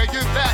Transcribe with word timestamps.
you 0.00 0.20
that 0.32 0.51